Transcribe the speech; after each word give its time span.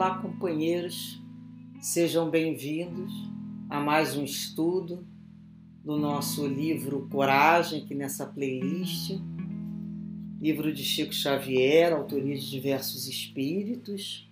Olá, 0.00 0.16
companheiros, 0.16 1.22
sejam 1.78 2.30
bem-vindos 2.30 3.12
a 3.68 3.78
mais 3.78 4.16
um 4.16 4.24
estudo 4.24 5.06
do 5.84 5.98
nosso 5.98 6.46
livro 6.46 7.06
Coragem, 7.10 7.82
aqui 7.82 7.94
nessa 7.94 8.24
playlist. 8.24 9.20
Livro 10.40 10.72
de 10.72 10.82
Chico 10.82 11.12
Xavier, 11.12 11.92
autoria 11.92 12.34
de 12.34 12.50
diversos 12.50 13.06
espíritos, 13.06 14.26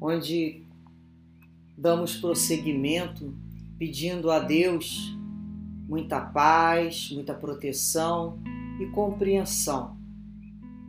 onde 0.00 0.66
damos 1.76 2.16
prosseguimento 2.16 3.32
pedindo 3.78 4.32
a 4.32 4.40
Deus 4.40 5.16
muita 5.88 6.20
paz, 6.20 7.12
muita 7.12 7.32
proteção 7.32 8.42
e 8.80 8.86
compreensão 8.86 9.96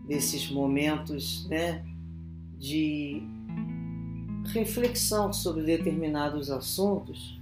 desses 0.07 0.49
momentos 0.49 1.47
né, 1.47 1.85
de 2.59 3.23
reflexão 4.51 5.31
sobre 5.31 5.63
determinados 5.63 6.51
assuntos. 6.51 7.39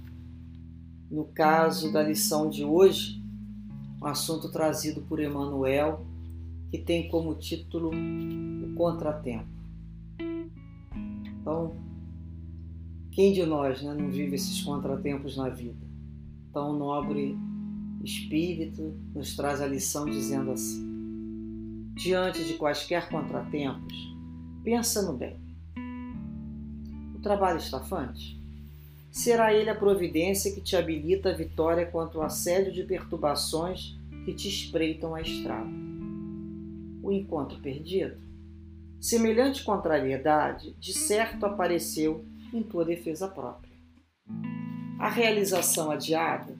No 1.10 1.24
caso 1.24 1.92
da 1.92 2.02
lição 2.02 2.48
de 2.48 2.64
hoje, 2.64 3.20
um 4.00 4.06
assunto 4.06 4.50
trazido 4.50 5.00
por 5.02 5.20
Emmanuel, 5.20 6.06
que 6.70 6.78
tem 6.78 7.08
como 7.08 7.34
título 7.34 7.90
O 7.90 8.74
Contratempo. 8.74 9.48
Então, 11.40 11.74
quem 13.10 13.32
de 13.32 13.44
nós 13.44 13.82
né, 13.82 13.94
não 13.94 14.08
vive 14.08 14.36
esses 14.36 14.62
contratempos 14.62 15.36
na 15.36 15.48
vida? 15.48 15.86
Tão 16.52 16.78
nobre 16.78 17.36
espírito 18.04 18.94
nos 19.14 19.34
traz 19.34 19.60
a 19.60 19.66
lição 19.66 20.04
dizendo 20.04 20.52
assim: 20.52 21.90
diante 21.94 22.44
de 22.44 22.54
quaisquer 22.54 23.08
contratempos, 23.08 24.17
Pensa 24.64 25.02
no 25.02 25.12
bem. 25.12 25.36
O 27.14 27.20
trabalho 27.20 27.58
estafante? 27.58 28.38
Será 29.10 29.52
ele 29.52 29.70
a 29.70 29.74
providência 29.74 30.52
que 30.52 30.60
te 30.60 30.76
habilita 30.76 31.30
a 31.30 31.34
vitória 31.34 31.86
contra 31.86 32.18
o 32.18 32.22
assédio 32.22 32.72
de 32.72 32.84
perturbações 32.84 33.96
que 34.24 34.34
te 34.34 34.48
espreitam 34.48 35.14
a 35.14 35.22
estrada. 35.22 35.70
O 37.02 37.10
encontro 37.10 37.58
perdido? 37.60 38.16
Semelhante 39.00 39.64
contrariedade, 39.64 40.74
de 40.78 40.92
certo 40.92 41.46
apareceu 41.46 42.24
em 42.52 42.62
tua 42.62 42.84
defesa 42.84 43.28
própria. 43.28 43.72
A 44.98 45.08
realização 45.08 45.90
adiada? 45.90 46.58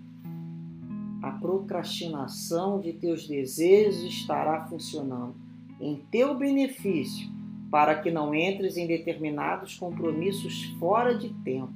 A 1.20 1.32
procrastinação 1.32 2.80
de 2.80 2.92
teus 2.92 3.26
desejos 3.26 4.02
estará 4.04 4.66
funcionando 4.66 5.34
em 5.80 5.96
teu 6.10 6.36
benefício 6.36 7.37
para 7.70 8.00
que 8.00 8.10
não 8.10 8.34
entres 8.34 8.76
em 8.76 8.86
determinados 8.86 9.76
compromissos 9.76 10.64
fora 10.78 11.14
de 11.16 11.28
tempo. 11.42 11.74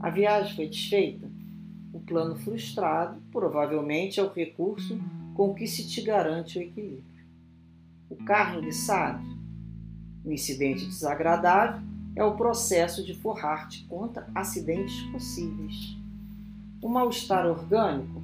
A 0.00 0.10
viagem 0.10 0.54
foi 0.54 0.68
desfeita? 0.68 1.30
O 1.92 2.00
plano 2.00 2.36
frustrado 2.36 3.20
provavelmente 3.30 4.18
é 4.18 4.22
o 4.22 4.32
recurso 4.32 4.98
com 5.34 5.54
que 5.54 5.66
se 5.66 5.86
te 5.88 6.00
garante 6.02 6.58
o 6.58 6.62
equilíbrio. 6.62 7.04
O 8.08 8.16
carro 8.16 8.60
enguiçado? 8.60 9.24
O 10.24 10.32
incidente 10.32 10.86
desagradável 10.86 11.82
é 12.14 12.24
o 12.24 12.36
processo 12.36 13.04
de 13.04 13.14
forrar-te 13.14 13.84
contra 13.86 14.28
acidentes 14.34 15.00
possíveis. 15.10 15.96
O 16.82 16.88
mal-estar 16.88 17.46
orgânico? 17.46 18.22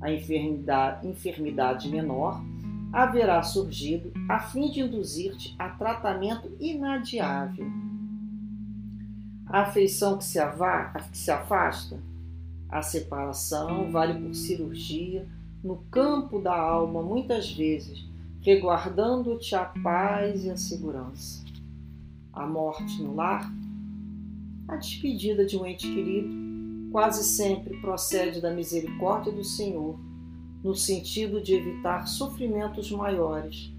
A 0.00 0.12
enfermidade 0.12 1.88
menor 1.88 2.42
haverá 2.92 3.42
surgido 3.42 4.12
a 4.28 4.38
fim 4.38 4.70
de 4.70 4.80
induzir-te 4.80 5.54
a 5.58 5.68
tratamento 5.68 6.50
inadiável. 6.58 7.66
A 9.46 9.62
afeição 9.62 10.18
que 10.18 10.24
se, 10.24 10.38
que 11.10 11.18
se 11.18 11.30
afasta, 11.30 12.00
a 12.68 12.82
separação 12.82 13.90
vale 13.90 14.20
por 14.20 14.34
cirurgia 14.34 15.26
no 15.62 15.76
campo 15.90 16.40
da 16.40 16.56
alma, 16.56 17.02
muitas 17.02 17.50
vezes, 17.50 18.04
reguardando-te 18.42 19.54
a 19.54 19.64
paz 19.64 20.44
e 20.44 20.50
a 20.50 20.56
segurança. 20.56 21.44
A 22.32 22.46
morte 22.46 23.02
no 23.02 23.14
lar, 23.14 23.50
a 24.68 24.76
despedida 24.76 25.44
de 25.44 25.56
um 25.56 25.66
ente 25.66 25.86
querido, 25.92 26.28
quase 26.92 27.24
sempre 27.24 27.80
procede 27.80 28.40
da 28.40 28.50
misericórdia 28.50 29.32
do 29.32 29.42
Senhor 29.42 29.98
no 30.62 30.74
sentido 30.74 31.40
de 31.40 31.54
evitar 31.54 32.06
sofrimentos 32.06 32.90
maiores 32.90 33.72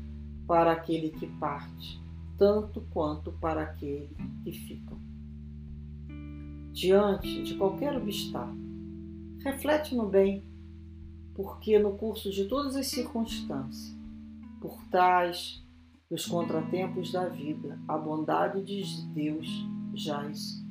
para 0.48 0.72
aquele 0.72 1.10
que 1.10 1.28
parte, 1.28 2.02
tanto 2.38 2.82
quanto 2.92 3.32
para 3.34 3.64
aquele 3.64 4.10
que 4.44 4.52
fica. 4.52 4.96
Diante 6.72 7.44
de 7.44 7.56
qualquer 7.56 7.96
obstáculo, 7.96 8.58
reflete 9.44 9.96
no 9.96 10.08
bem, 10.08 10.44
porque 11.36 11.78
no 11.78 11.98
curso 11.98 12.32
de 12.32 12.46
todas 12.46 12.76
as 12.76 12.88
circunstâncias, 12.88 13.96
por 14.60 14.84
tais 14.86 15.64
dos 16.10 16.26
contratempos 16.26 17.12
da 17.12 17.28
vida, 17.28 17.80
a 17.88 17.98
bondade 17.98 18.64
de 18.64 18.84
Deus 19.14 19.48
jaz 19.94 20.64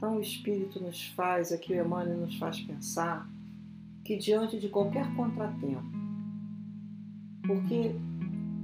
Então 0.00 0.16
o 0.16 0.20
Espírito 0.22 0.80
nos 0.80 1.08
faz, 1.08 1.52
aqui 1.52 1.74
o 1.74 1.84
Emmanuel 1.84 2.20
nos 2.20 2.38
faz 2.38 2.58
pensar 2.58 3.28
que 4.02 4.16
diante 4.16 4.58
de 4.58 4.70
qualquer 4.70 5.14
contratempo, 5.14 5.84
porque 7.46 7.94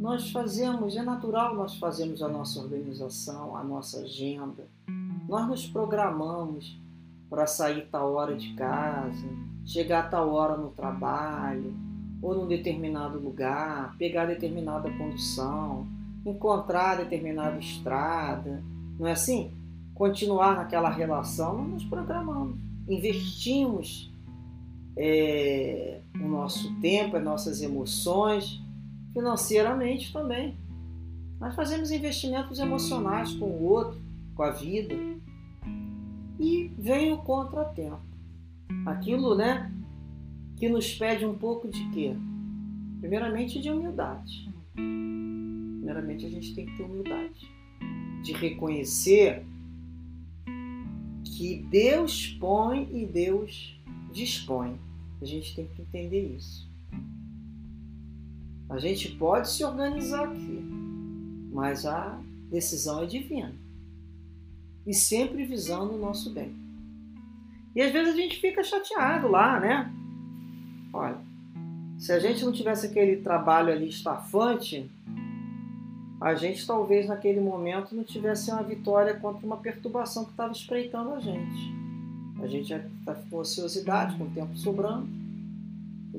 nós 0.00 0.30
fazemos, 0.30 0.96
é 0.96 1.02
natural 1.02 1.54
nós 1.54 1.76
fazemos 1.76 2.22
a 2.22 2.28
nossa 2.28 2.58
organização, 2.58 3.54
a 3.54 3.62
nossa 3.62 4.00
agenda, 4.00 4.66
nós 5.28 5.46
nos 5.46 5.66
programamos 5.66 6.80
para 7.28 7.46
sair 7.46 7.86
tal 7.92 8.14
hora 8.14 8.34
de 8.34 8.54
casa, 8.54 9.28
chegar 9.62 10.08
tal 10.08 10.32
hora 10.32 10.56
no 10.56 10.70
trabalho, 10.70 11.74
ou 12.22 12.34
num 12.34 12.46
determinado 12.46 13.18
lugar, 13.18 13.94
pegar 13.98 14.24
determinada 14.24 14.90
condução, 14.96 15.86
encontrar 16.24 16.96
determinada 16.96 17.58
estrada, 17.58 18.64
não 18.98 19.06
é 19.06 19.12
assim? 19.12 19.52
Continuar 19.96 20.56
naquela 20.56 20.90
relação, 20.90 21.56
nós 21.56 21.68
nos 21.68 21.84
programamos, 21.84 22.58
investimos 22.86 24.12
é, 24.94 26.02
o 26.14 26.28
nosso 26.28 26.78
tempo, 26.80 27.16
as 27.16 27.24
nossas 27.24 27.62
emoções, 27.62 28.62
financeiramente 29.12 30.12
também. 30.12 30.54
Nós 31.40 31.54
fazemos 31.54 31.90
investimentos 31.90 32.58
emocionais 32.58 33.32
com 33.34 33.46
o 33.46 33.64
outro, 33.64 33.98
com 34.34 34.42
a 34.42 34.50
vida. 34.50 34.94
E 36.38 36.70
vem 36.78 37.12
o 37.12 37.18
contratempo. 37.18 38.00
Aquilo, 38.84 39.34
né, 39.34 39.72
que 40.56 40.68
nos 40.68 40.94
pede 40.94 41.24
um 41.24 41.34
pouco 41.34 41.68
de 41.68 41.88
quê? 41.90 42.14
Primeiramente 43.00 43.60
de 43.60 43.70
humildade. 43.70 44.52
Primeiramente 44.74 46.26
a 46.26 46.28
gente 46.28 46.54
tem 46.54 46.66
que 46.66 46.76
ter 46.76 46.82
humildade. 46.82 47.50
De 48.22 48.32
reconhecer 48.32 49.46
que 51.36 51.62
Deus 51.70 52.28
põe 52.40 52.88
e 52.92 53.04
Deus 53.04 53.78
dispõe. 54.10 54.80
A 55.20 55.24
gente 55.26 55.54
tem 55.54 55.66
que 55.66 55.82
entender 55.82 56.34
isso. 56.34 56.66
A 58.70 58.78
gente 58.78 59.10
pode 59.16 59.50
se 59.50 59.62
organizar 59.62 60.28
aqui, 60.28 60.60
mas 61.52 61.84
a 61.84 62.18
decisão 62.50 63.02
é 63.02 63.06
divina. 63.06 63.54
E 64.86 64.94
sempre 64.94 65.44
visando 65.44 65.94
o 65.94 65.98
nosso 65.98 66.32
bem. 66.32 66.54
E 67.74 67.82
às 67.82 67.92
vezes 67.92 68.14
a 68.14 68.16
gente 68.16 68.40
fica 68.40 68.64
chateado 68.64 69.28
lá, 69.28 69.60
né? 69.60 69.92
Olha, 70.90 71.18
se 71.98 72.12
a 72.12 72.18
gente 72.18 72.42
não 72.44 72.52
tivesse 72.52 72.86
aquele 72.86 73.16
trabalho 73.16 73.72
ali 73.72 73.88
estafante, 73.88 74.90
a 76.26 76.34
gente 76.34 76.66
talvez 76.66 77.06
naquele 77.06 77.40
momento 77.40 77.94
não 77.94 78.02
tivesse 78.02 78.50
uma 78.50 78.60
vitória 78.60 79.14
contra 79.14 79.46
uma 79.46 79.58
perturbação 79.58 80.24
que 80.24 80.32
estava 80.32 80.50
espreitando 80.50 81.12
a 81.14 81.20
gente. 81.20 81.72
A 82.42 82.48
gente 82.48 82.68
já 82.68 82.78
está 82.78 83.14
com 83.14 83.36
ociosidade, 83.36 84.16
com 84.16 84.24
o 84.24 84.30
tempo 84.30 84.56
sobrando. 84.56 85.06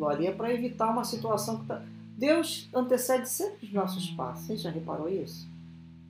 Ali 0.08 0.28
é 0.28 0.32
para 0.32 0.54
evitar 0.54 0.90
uma 0.90 1.04
situação 1.04 1.58
que 1.58 1.64
está. 1.64 1.84
Deus 2.18 2.70
antecede 2.74 3.28
sempre 3.28 3.66
os 3.66 3.74
nossos 3.74 4.10
passos. 4.12 4.46
Você 4.46 4.56
já 4.56 4.70
reparou 4.72 5.10
isso? 5.10 5.46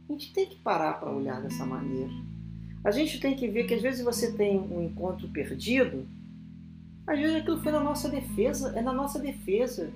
A 0.07 0.11
gente 0.11 0.31
tem 0.31 0.45
que 0.45 0.57
parar 0.57 0.99
para 0.99 1.09
olhar 1.09 1.41
dessa 1.41 1.65
maneira. 1.65 2.11
A 2.83 2.91
gente 2.91 3.19
tem 3.19 3.35
que 3.35 3.47
ver 3.47 3.63
que 3.63 3.73
às 3.73 3.81
vezes 3.81 4.05
você 4.05 4.31
tem 4.31 4.59
um 4.59 4.79
encontro 4.79 5.27
perdido, 5.29 6.05
às 7.07 7.17
vezes 7.17 7.35
aquilo 7.35 7.63
foi 7.63 7.71
na 7.71 7.79
nossa 7.79 8.07
defesa, 8.07 8.77
é 8.77 8.81
na 8.81 8.93
nossa 8.93 9.17
defesa 9.17 9.91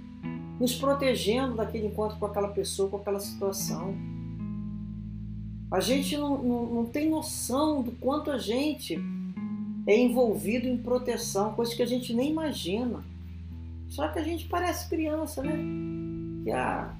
nos 0.62 0.76
protegendo 0.76 1.56
daquele 1.56 1.88
encontro 1.88 2.20
com 2.20 2.26
aquela 2.28 2.50
pessoa, 2.50 2.88
com 2.88 2.98
aquela 2.98 3.20
situação. 3.20 3.96
A 5.72 5.80
gente 5.80 6.16
não, 6.16 6.38
não, 6.38 6.66
não 6.68 6.86
tem 6.86 7.10
noção 7.10 7.82
do 7.82 7.92
quanto 7.94 8.30
a 8.30 8.38
gente 8.38 9.00
é 9.88 9.98
envolvido 9.98 10.68
em 10.68 10.78
proteção, 10.78 11.54
coisas 11.54 11.74
que 11.74 11.82
a 11.82 11.88
gente 11.88 12.14
nem 12.14 12.30
imagina. 12.30 13.04
Só 13.90 14.08
que 14.10 14.20
a 14.20 14.24
gente 14.24 14.48
parece 14.48 14.88
criança, 14.88 15.42
né? 15.42 15.58
Que 16.44 16.52
ah, 16.52 16.94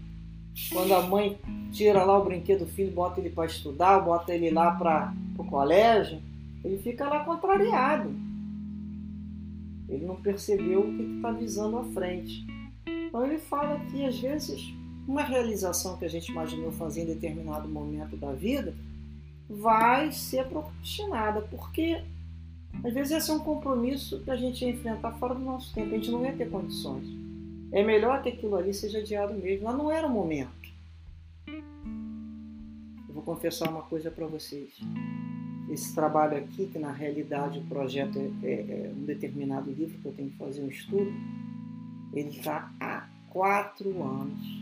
quando 0.74 0.96
a 0.96 1.04
mãe 1.04 1.38
tira 1.72 2.04
lá 2.04 2.18
o 2.18 2.26
brinquedo 2.26 2.66
do 2.66 2.72
filho, 2.72 2.92
bota 2.92 3.20
ele 3.20 3.30
para 3.30 3.46
estudar, 3.46 4.00
bota 4.00 4.34
ele 4.34 4.50
lá 4.50 4.72
para 4.72 5.14
o 5.38 5.44
colégio, 5.44 6.20
ele 6.66 6.80
fica 6.80 7.08
lá 7.08 7.24
contrariado. 7.24 8.12
Ele 9.88 10.04
não 10.04 10.16
percebeu 10.16 10.80
o 10.80 10.98
que 10.98 11.04
está 11.04 11.32
visando 11.32 11.78
à 11.78 11.84
frente. 11.84 12.44
Então 13.12 13.26
ele 13.26 13.40
fala 13.40 13.78
que 13.92 14.06
às 14.06 14.18
vezes 14.18 14.74
uma 15.06 15.22
realização 15.22 15.98
que 15.98 16.06
a 16.06 16.08
gente 16.08 16.32
imaginou 16.32 16.72
fazer 16.72 17.02
em 17.02 17.08
determinado 17.08 17.68
momento 17.68 18.16
da 18.16 18.32
vida 18.32 18.74
vai 19.50 20.14
ser 20.14 20.46
procrastinada, 20.46 21.42
porque 21.42 22.02
às 22.82 22.94
vezes 22.94 23.12
esse 23.12 23.30
é 23.30 23.34
um 23.34 23.40
compromisso 23.40 24.22
que 24.24 24.32
a 24.32 24.38
gente 24.38 24.64
ia 24.64 24.72
enfrentar 24.72 25.12
fora 25.14 25.36
do 25.36 25.42
nosso 25.42 25.74
tempo, 25.74 25.94
a 25.94 25.98
gente 25.98 26.10
não 26.10 26.26
ia 26.26 26.32
ter 26.32 26.50
condições. 26.50 27.06
É 27.74 27.84
melhor 27.84 28.24
que 28.24 28.30
aquilo 28.30 28.56
ali 28.56 28.74
seja 28.74 29.00
adiado 29.00 29.34
mesmo, 29.34 29.66
mas 29.66 29.78
não 29.78 29.92
era 29.92 30.08
o 30.08 30.10
momento. 30.10 30.50
Eu 31.48 33.14
vou 33.14 33.24
confessar 33.24 33.70
uma 33.70 33.82
coisa 33.82 34.10
para 34.10 34.26
vocês. 34.26 34.80
Esse 35.70 35.94
trabalho 35.94 36.38
aqui, 36.38 36.68
que 36.68 36.80
na 36.80 36.94
realidade 36.94 37.60
o 37.60 37.64
projeto 37.64 38.18
é, 38.18 38.48
é, 38.48 38.54
é 38.54 38.92
um 38.96 39.04
determinado 39.04 39.70
livro 39.70 40.00
que 40.00 40.06
eu 40.06 40.14
tenho 40.14 40.30
que 40.30 40.38
fazer 40.38 40.62
um 40.62 40.70
estudo, 40.70 41.12
ele 42.14 42.30
está 42.30 42.72
há 42.80 43.08
quatro 43.30 44.04
anos 44.04 44.62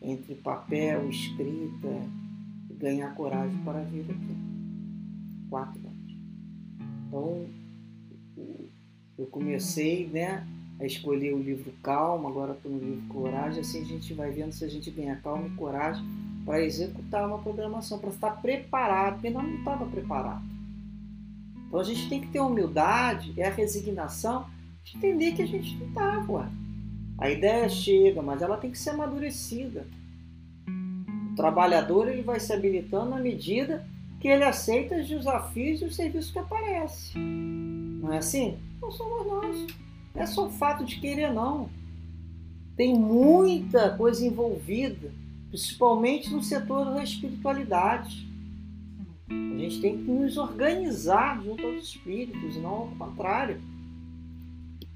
entre 0.00 0.34
papel, 0.36 1.08
escrita, 1.08 1.88
ganhar 2.70 3.14
coragem 3.14 3.58
para 3.64 3.80
vir 3.80 4.02
aqui. 4.02 4.36
Quatro 5.50 5.80
anos. 5.80 6.16
Então, 7.06 7.46
eu 9.18 9.26
comecei 9.26 10.06
né, 10.06 10.46
a 10.78 10.84
escolher 10.84 11.34
o 11.34 11.42
livro 11.42 11.72
Calma, 11.82 12.28
agora 12.28 12.52
estou 12.52 12.70
no 12.70 12.78
livro 12.78 13.06
Coragem, 13.08 13.60
assim 13.60 13.82
a 13.82 13.84
gente 13.84 14.14
vai 14.14 14.30
vendo 14.30 14.52
se 14.52 14.64
a 14.64 14.68
gente 14.68 14.90
ganha 14.90 15.16
calma 15.16 15.48
e 15.48 15.50
coragem 15.50 16.04
para 16.44 16.62
executar 16.62 17.26
uma 17.26 17.38
programação, 17.38 17.98
para 17.98 18.10
estar 18.10 18.30
preparado, 18.40 19.14
porque 19.14 19.30
não 19.30 19.56
estava 19.56 19.84
preparado. 19.86 20.44
Então 21.66 21.80
a 21.80 21.84
gente 21.84 22.08
tem 22.08 22.20
que 22.20 22.28
ter 22.28 22.40
humildade, 22.40 23.34
é 23.36 23.48
a 23.48 23.50
resignação 23.50 24.46
entender 24.94 25.32
que 25.32 25.42
a 25.42 25.46
gente 25.46 25.76
não 25.76 25.86
estava. 25.88 26.50
A 27.18 27.30
ideia 27.30 27.68
chega, 27.68 28.20
mas 28.20 28.42
ela 28.42 28.58
tem 28.58 28.70
que 28.70 28.78
ser 28.78 28.90
amadurecida. 28.90 29.86
O 31.32 31.34
trabalhador 31.34 32.08
ele 32.08 32.22
vai 32.22 32.38
se 32.38 32.52
habilitando 32.52 33.14
à 33.14 33.18
medida 33.18 33.86
que 34.20 34.28
ele 34.28 34.44
aceita 34.44 34.96
os 34.96 35.08
desafios 35.08 35.80
e 35.80 35.84
os 35.84 35.96
serviços 35.96 36.30
que 36.30 36.38
aparecem. 36.38 37.22
Não 37.22 38.12
é 38.12 38.18
assim? 38.18 38.58
Não 38.80 38.90
somos 38.90 39.26
nós. 39.26 39.66
Não 40.14 40.22
é 40.22 40.26
só 40.26 40.46
o 40.46 40.50
fato 40.50 40.84
de 40.84 41.00
querer, 41.00 41.32
não. 41.32 41.68
Tem 42.76 42.94
muita 42.94 43.96
coisa 43.96 44.24
envolvida, 44.26 45.10
principalmente 45.48 46.30
no 46.30 46.42
setor 46.42 46.92
da 46.94 47.02
espiritualidade. 47.02 48.26
A 49.30 49.58
gente 49.58 49.80
tem 49.80 49.96
que 49.96 50.10
nos 50.10 50.36
organizar 50.36 51.42
junto 51.42 51.66
aos 51.66 51.82
espíritos, 51.82 52.56
não 52.56 52.70
ao 52.70 52.88
contrário. 52.98 53.60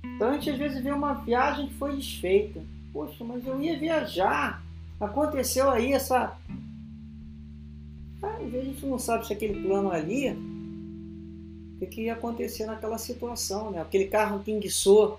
Então 0.05 0.29
a 0.29 0.33
gente 0.35 0.51
às 0.51 0.59
vezes 0.59 0.83
vê 0.83 0.91
uma 0.91 1.15
viagem 1.15 1.69
que 1.69 1.75
foi 1.75 1.97
desfeita. 1.97 2.63
Poxa, 2.93 3.25
mas 3.25 3.47
eu 3.47 3.61
ia 3.61 3.79
viajar. 3.79 4.63
Aconteceu 5.01 5.71
aí 5.71 5.93
essa. 5.93 6.37
Ah, 8.23 8.37
às 8.37 8.51
vezes 8.51 8.69
a 8.69 8.73
gente 8.73 8.87
não 8.87 8.99
sabe 8.99 9.27
se 9.27 9.33
aquele 9.33 9.63
plano 9.63 9.91
ali. 9.91 10.31
O 11.81 11.87
que, 11.87 12.03
ia 12.03 12.13
acontecer 12.13 12.67
naquela 12.67 12.99
situação, 12.99 13.71
né? 13.71 13.81
Aquele 13.81 14.07
carro 14.07 14.41
que 14.41 14.51
enguiçou. 14.51 15.19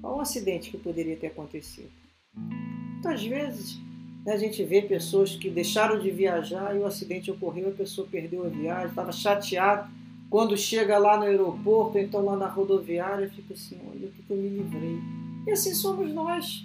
Qual 0.00 0.16
um 0.16 0.20
acidente 0.20 0.70
que 0.70 0.78
poderia 0.78 1.16
ter 1.16 1.26
acontecido? 1.26 1.90
Muitas 2.34 3.22
vezes 3.22 3.78
né, 4.24 4.32
a 4.32 4.36
gente 4.36 4.64
vê 4.64 4.80
pessoas 4.80 5.36
que 5.36 5.50
deixaram 5.50 5.98
de 5.98 6.10
viajar 6.10 6.74
e 6.74 6.78
o 6.78 6.86
acidente 6.86 7.30
ocorreu, 7.30 7.68
a 7.68 7.72
pessoa 7.72 8.08
perdeu 8.10 8.46
a 8.46 8.48
viagem, 8.48 8.88
estava 8.88 9.12
chateado 9.12 9.90
quando 10.30 10.56
chega 10.56 10.96
lá 10.96 11.16
no 11.16 11.24
aeroporto, 11.24 11.98
então 11.98 12.24
lá 12.24 12.36
na 12.36 12.46
rodoviária, 12.46 13.28
fica 13.28 13.52
assim, 13.52 13.76
olha 13.90 14.06
o 14.06 14.12
que 14.12 14.24
eu 14.30 14.36
me 14.36 14.48
livrei. 14.48 14.98
E 15.44 15.50
assim 15.50 15.74
somos 15.74 16.14
nós. 16.14 16.64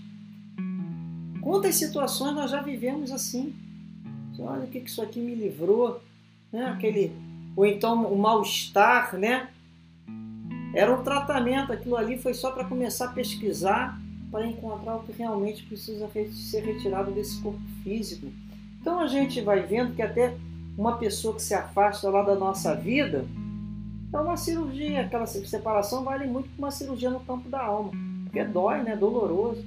Quantas 1.42 1.76
situações 1.76 2.36
nós 2.36 2.52
já 2.52 2.62
vivemos 2.62 3.12
assim? 3.12 3.56
Olha 4.38 4.66
o 4.66 4.68
que 4.68 4.78
isso 4.78 5.02
aqui 5.02 5.20
me 5.20 5.34
livrou, 5.34 6.00
né? 6.52 6.66
Aquele, 6.68 7.12
ou 7.56 7.66
então 7.66 8.06
o 8.06 8.18
mal-estar, 8.18 9.18
né? 9.18 9.50
Era 10.76 10.94
um 10.94 11.04
tratamento, 11.04 11.74
aquilo 11.74 11.98
ali 11.98 12.20
foi 12.20 12.36
só 12.36 12.52
para 12.52 12.66
começar 12.66 13.06
a 13.06 13.14
pesquisar 13.14 14.00
para 14.30 14.46
encontrar 14.46 14.98
o 14.98 15.04
que 15.04 15.14
realmente 15.14 15.64
precisa 15.64 16.10
ser 16.34 16.60
retirado 16.60 17.12
desse 17.12 17.42
corpo 17.42 17.62
físico. 17.82 18.28
Então 18.82 19.00
a 19.00 19.08
gente 19.08 19.42
vai 19.42 19.62
vendo 19.62 19.96
que 19.96 20.02
até 20.02 20.36
uma 20.78 20.98
pessoa 20.98 21.34
que 21.34 21.42
se 21.42 21.54
afasta 21.54 22.10
lá 22.10 22.22
da 22.22 22.36
nossa 22.36 22.76
vida, 22.76 23.26
então, 24.16 24.28
uma 24.28 24.38
cirurgia, 24.38 25.02
aquela 25.02 25.26
separação 25.26 26.06
vale 26.06 26.26
muito 26.26 26.48
para 26.48 26.58
uma 26.58 26.72
cirurgia 26.72 27.10
no 27.10 27.20
campo 27.20 27.50
da 27.50 27.62
alma, 27.62 27.92
porque 28.24 28.46
dói, 28.46 28.82
né? 28.82 28.96
Doloroso. 28.96 29.66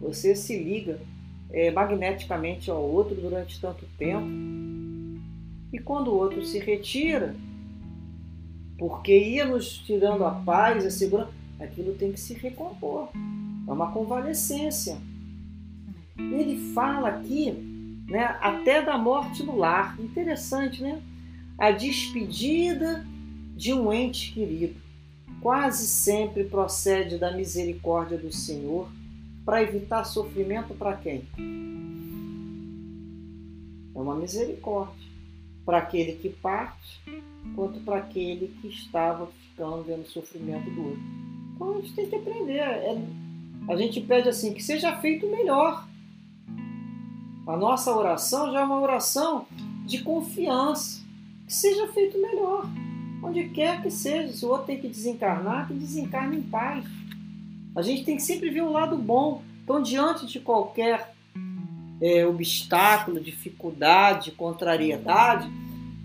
Você 0.00 0.34
se 0.34 0.58
liga 0.58 1.00
é, 1.48 1.70
magneticamente 1.70 2.72
ao 2.72 2.82
outro 2.82 3.14
durante 3.14 3.60
tanto 3.60 3.86
tempo. 3.96 4.26
E 5.72 5.78
quando 5.78 6.08
o 6.08 6.16
outro 6.16 6.44
se 6.44 6.58
retira, 6.58 7.36
porque 8.76 9.16
ia 9.16 9.46
nos 9.46 9.78
tirando 9.78 10.24
a 10.24 10.32
paz, 10.32 10.84
a 10.84 10.90
segurança, 10.90 11.30
aquilo 11.60 11.94
tem 11.94 12.10
que 12.10 12.18
se 12.18 12.34
recompor. 12.34 13.10
É 13.14 13.70
uma 13.70 13.92
convalescência. 13.92 14.98
Ele 16.18 16.72
fala 16.74 17.10
aqui, 17.10 17.52
né, 18.08 18.24
até 18.40 18.82
da 18.82 18.98
morte 18.98 19.44
no 19.44 19.56
lar. 19.56 19.94
Interessante, 20.00 20.82
né? 20.82 21.00
A 21.56 21.70
despedida 21.70 23.06
de 23.58 23.74
um 23.74 23.92
ente 23.92 24.32
querido 24.32 24.80
quase 25.40 25.88
sempre 25.88 26.44
procede 26.44 27.18
da 27.18 27.32
misericórdia 27.32 28.16
do 28.16 28.32
Senhor 28.32 28.88
para 29.44 29.62
evitar 29.62 30.04
sofrimento 30.04 30.74
para 30.74 30.96
quem? 30.96 31.26
É 33.94 33.98
uma 33.98 34.14
misericórdia 34.14 35.08
para 35.66 35.78
aquele 35.78 36.12
que 36.12 36.28
parte, 36.28 37.00
quanto 37.56 37.80
para 37.80 37.98
aquele 37.98 38.54
que 38.60 38.68
estava 38.68 39.26
ficando 39.26 39.82
vendo 39.82 40.02
o 40.02 40.08
sofrimento 40.08 40.70
do 40.70 40.84
outro. 40.84 41.02
Então 41.56 41.72
a 41.72 41.80
gente 41.80 41.94
tem 41.94 42.08
que 42.08 42.14
aprender. 42.14 42.58
É, 42.58 42.96
a 43.68 43.76
gente 43.76 44.00
pede 44.00 44.28
assim, 44.28 44.54
que 44.54 44.62
seja 44.62 44.96
feito 45.00 45.26
melhor. 45.26 45.84
A 47.44 47.56
nossa 47.56 47.94
oração 47.94 48.52
já 48.52 48.60
é 48.60 48.64
uma 48.64 48.80
oração 48.80 49.46
de 49.84 50.02
confiança. 50.02 51.02
Que 51.46 51.54
seja 51.54 51.88
feito 51.88 52.20
melhor. 52.20 52.66
Onde 53.22 53.48
quer 53.48 53.82
que 53.82 53.90
seja, 53.90 54.32
se 54.32 54.44
o 54.44 54.48
outro 54.48 54.66
tem 54.66 54.80
que 54.80 54.88
desencarnar, 54.88 55.66
que 55.66 55.74
desencarne 55.74 56.36
em 56.36 56.42
paz. 56.42 56.84
A 57.74 57.82
gente 57.82 58.04
tem 58.04 58.16
que 58.16 58.22
sempre 58.22 58.50
ver 58.50 58.62
o 58.62 58.70
lado 58.70 58.96
bom. 58.96 59.42
Então, 59.64 59.82
diante 59.82 60.26
de 60.26 60.40
qualquer 60.40 61.14
é, 62.00 62.26
obstáculo, 62.26 63.20
dificuldade, 63.20 64.30
contrariedade, 64.30 65.50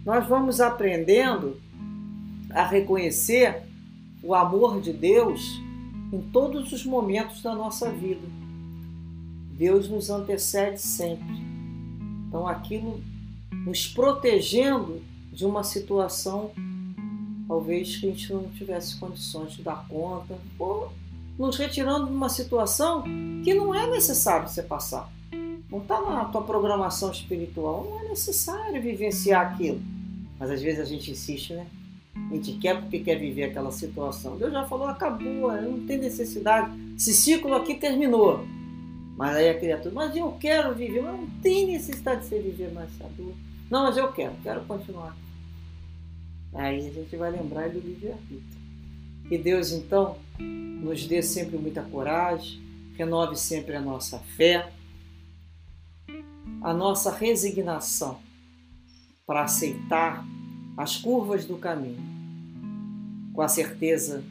nós 0.06 0.28
vamos 0.28 0.60
aprendendo 0.60 1.62
a 2.50 2.66
reconhecer 2.66 3.64
o 4.22 4.34
amor 4.34 4.82
de 4.82 4.92
Deus 4.92 5.62
em 6.12 6.22
todos 6.32 6.72
os 6.72 6.86
momentos 6.86 7.42
da 7.42 7.56
nossa 7.56 7.90
vida. 7.90 8.28
Deus 9.52 9.88
nos 9.88 10.10
antecede 10.10 10.82
sempre. 10.82 11.42
Então, 12.28 12.48
aquilo 12.48 13.02
nos 13.66 13.88
protegendo 13.88 15.02
de 15.32 15.46
uma 15.46 15.64
situação 15.64 16.52
talvez 17.48 17.98
que 17.98 18.08
a 18.08 18.10
gente 18.10 18.34
não 18.34 18.50
tivesse 18.50 18.98
condições 18.98 19.54
de 19.54 19.64
dar 19.64 19.88
conta, 19.88 20.38
ou 20.58 20.92
nos 21.38 21.58
retirando 21.58 22.08
de 22.08 22.12
uma 22.14 22.30
situação 22.30 23.04
que 23.44 23.54
não 23.54 23.74
é 23.74 23.88
necessário 23.90 24.48
você 24.48 24.62
passar. 24.62 25.12
Não 25.70 25.80
está 25.80 26.00
na 26.02 26.26
tua 26.26 26.44
programação 26.44 27.12
espiritual, 27.12 27.88
não 27.90 28.00
é 28.02 28.10
necessário 28.10 28.82
vivenciar 28.82 29.54
aquilo. 29.54 29.82
Mas 30.40 30.52
às 30.52 30.62
vezes 30.62 30.80
a 30.80 30.86
gente 30.86 31.10
insiste, 31.10 31.54
né? 31.54 31.66
A 32.16 32.36
gente 32.36 32.54
quer 32.54 32.80
porque 32.80 33.00
quer 33.00 33.16
viver 33.16 33.46
aquela 33.46 33.72
situação. 33.72 34.38
Deus 34.38 34.52
já 34.52 34.66
falou, 34.66 34.88
acabou, 34.88 35.52
não 35.62 35.86
tem 35.86 35.98
necessidade. 35.98 36.72
Esse 36.96 37.14
ciclo 37.14 37.56
aqui 37.56 37.74
terminou. 37.74 38.46
Mas 39.18 39.36
aí 39.36 39.50
a 39.50 39.60
criatura, 39.60 39.94
mas 39.94 40.16
eu 40.16 40.32
quero 40.40 40.76
viver, 40.76 41.02
mas 41.02 41.20
não 41.20 41.28
tem 41.42 41.68
necessidade 41.68 42.22
de 42.22 42.28
você 42.28 42.40
viver 42.40 42.72
mais 42.72 42.90
adulto. 43.02 43.38
Não, 43.70 43.84
mas 43.84 43.98
eu 43.98 44.12
quero, 44.12 44.34
quero 44.44 44.62
continuar. 44.66 45.16
Aí 46.54 46.88
a 46.88 46.92
gente 46.92 47.16
vai 47.16 47.32
lembrar 47.32 47.70
do 47.70 47.80
livre-arbítrio. 47.80 48.64
Que 49.28 49.38
Deus, 49.38 49.72
então, 49.72 50.18
nos 50.40 51.08
dê 51.08 51.22
sempre 51.22 51.58
muita 51.58 51.82
coragem, 51.82 52.62
renove 52.96 53.36
sempre 53.36 53.76
a 53.76 53.82
nossa 53.82 54.20
fé, 54.20 54.72
a 56.62 56.74
nossa 56.74 57.12
resignação 57.12 58.20
para 59.26 59.44
aceitar 59.44 60.26
as 60.78 60.98
curvas 60.98 61.46
do 61.46 61.58
caminho, 61.58 62.02
com 63.34 63.42
a 63.42 63.48
certeza 63.48 64.24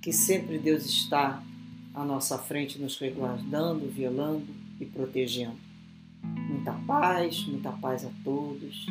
que 0.00 0.12
sempre 0.12 0.58
Deus 0.58 0.84
está 0.86 1.42
à 1.94 2.04
nossa 2.04 2.38
frente, 2.38 2.78
nos 2.78 2.98
resguardando, 2.98 3.88
velando 3.88 4.46
e 4.80 4.86
protegendo. 4.86 5.56
Muita 6.22 6.72
paz, 6.72 7.44
muita 7.46 7.72
paz 7.72 8.04
a 8.04 8.10
todos. 8.24 8.86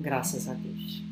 Graças 0.00 0.48
a 0.48 0.54
Deus. 0.54 1.11